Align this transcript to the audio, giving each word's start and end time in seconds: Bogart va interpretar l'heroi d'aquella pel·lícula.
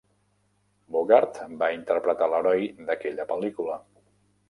Bogart 0.95 1.37
va 1.61 1.71
interpretar 1.77 2.33
l'heroi 2.35 2.67
d'aquella 2.91 3.31
pel·lícula. 3.35 3.83